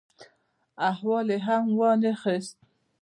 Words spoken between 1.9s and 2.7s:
نه خیست.